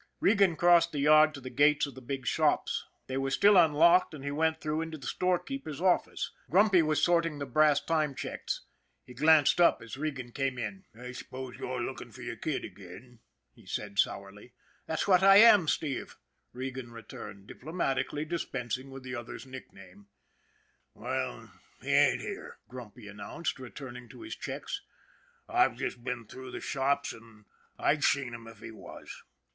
Regan 0.19 0.55
crossed 0.55 0.91
the 0.93 0.99
yard 0.99 1.31
to 1.35 1.39
the 1.41 1.51
gates 1.51 1.85
of 1.85 1.93
the 1.93 2.01
big 2.01 2.25
shops. 2.25 2.85
They 3.05 3.17
were 3.17 3.29
still 3.29 3.55
unlocked, 3.55 4.15
and 4.15 4.23
he 4.23 4.31
went 4.31 4.59
through 4.59 4.81
into 4.81 4.97
the 4.97 5.05
storekeeper's 5.05 5.79
office. 5.79 6.31
Grumpy 6.49 6.81
was 6.81 7.03
sorting 7.03 7.37
the 7.37 7.45
brass 7.45 7.79
time 7.79 8.15
checks. 8.15 8.61
He 9.05 9.13
glanced 9.13 9.61
up 9.61 9.79
as 9.79 9.97
Regan 9.97 10.31
came 10.31 10.57
in." 10.57 10.85
I 10.99 11.11
suppose 11.11 11.59
you're 11.59 11.81
lookin' 11.83 12.11
fer 12.11 12.23
yer 12.23 12.35
kid 12.35 12.65
again," 12.65 13.19
he 13.53 13.67
said 13.67 13.99
sourly." 13.99 14.53
That's 14.87 15.07
what 15.07 15.21
I 15.21 15.35
am, 15.35 15.67
Steve," 15.67 16.17
Regan 16.51 16.91
returned, 16.91 17.47
diplo 17.47 17.71
matically 17.71 18.27
dispensing 18.27 18.89
with 18.89 19.03
the 19.03 19.13
other's 19.13 19.45
nickname." 19.45 20.07
Well, 20.95 21.51
he 21.79 21.91
ain't 21.91 22.21
here," 22.21 22.57
Grumpy 22.67 23.07
announced, 23.07 23.59
returning 23.59 24.09
to 24.09 24.21
his 24.21 24.35
checks." 24.35 24.81
I've 25.47 25.75
just 25.77 26.03
been 26.03 26.25
through 26.25 26.49
the 26.53 26.59
shops, 26.59 27.13
an' 27.13 27.45
I'd 27.77 28.03
seen 28.03 28.33
him 28.33 28.47
if 28.47 28.61
he 28.61 28.71
was." 28.71 29.21